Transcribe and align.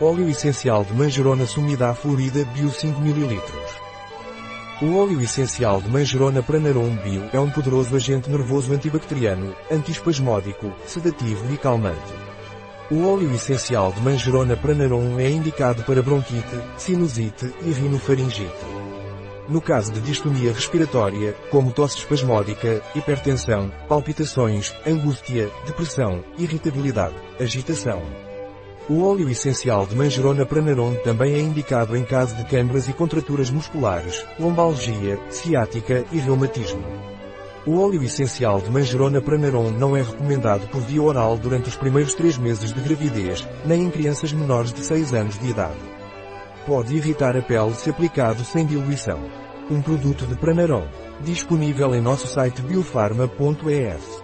Óleo 0.00 0.28
essencial 0.28 0.84
de 0.84 0.92
manjerona 0.92 1.46
sumida 1.46 1.94
florida 1.94 2.44
Bio 2.46 2.68
5 2.68 3.00
ml. 3.00 3.40
O 4.82 4.96
óleo 4.96 5.20
essencial 5.20 5.80
de 5.80 5.88
manjerona 5.88 6.42
Pranarum 6.42 6.96
Bio 6.96 7.22
é 7.32 7.38
um 7.38 7.48
poderoso 7.48 7.94
agente 7.94 8.28
nervoso 8.28 8.72
antibacteriano, 8.72 9.54
antiespasmódico, 9.70 10.72
sedativo 10.84 11.54
e 11.54 11.56
calmante. 11.56 12.12
O 12.90 13.06
óleo 13.06 13.32
essencial 13.32 13.92
de 13.92 14.00
manjerona 14.00 14.56
Pranarum 14.56 15.20
é 15.20 15.30
indicado 15.30 15.84
para 15.84 16.02
bronquite, 16.02 16.60
sinusite 16.76 17.54
e 17.62 17.70
rinofaringite. 17.70 18.66
No 19.48 19.60
caso 19.60 19.92
de 19.92 20.00
distonia 20.00 20.52
respiratória, 20.52 21.36
como 21.52 21.70
tosse 21.70 21.98
espasmódica, 21.98 22.82
hipertensão, 22.96 23.70
palpitações, 23.88 24.74
angústia, 24.84 25.48
depressão, 25.64 26.24
irritabilidade, 26.36 27.14
agitação. 27.38 28.33
O 28.86 29.02
óleo 29.02 29.30
essencial 29.30 29.86
de 29.86 29.96
manjerona 29.96 30.44
pranarum 30.44 30.94
também 30.96 31.32
é 31.34 31.40
indicado 31.40 31.96
em 31.96 32.04
caso 32.04 32.36
de 32.36 32.44
câimbras 32.44 32.86
e 32.86 32.92
contraturas 32.92 33.48
musculares, 33.48 34.26
lombalgia, 34.38 35.18
ciática 35.30 36.04
e 36.12 36.18
reumatismo. 36.18 36.84
O 37.66 37.80
óleo 37.80 38.02
essencial 38.02 38.60
de 38.60 38.70
manjerona 38.70 39.22
pranarum 39.22 39.70
não 39.70 39.96
é 39.96 40.02
recomendado 40.02 40.68
por 40.68 40.82
via 40.82 41.02
oral 41.02 41.38
durante 41.38 41.70
os 41.70 41.76
primeiros 41.76 42.14
três 42.14 42.36
meses 42.36 42.74
de 42.74 42.80
gravidez, 42.82 43.48
nem 43.64 43.84
em 43.84 43.90
crianças 43.90 44.34
menores 44.34 44.70
de 44.70 44.84
6 44.84 45.14
anos 45.14 45.38
de 45.38 45.48
idade. 45.48 45.80
Pode 46.66 46.94
irritar 46.94 47.34
a 47.38 47.40
pele 47.40 47.72
se 47.74 47.88
aplicado 47.88 48.44
sem 48.44 48.66
diluição. 48.66 49.18
Um 49.70 49.80
produto 49.80 50.26
de 50.26 50.34
Pranarum. 50.34 50.86
Disponível 51.22 51.94
em 51.94 52.02
nosso 52.02 52.26
site 52.26 52.60
biofarma.es. 52.60 54.23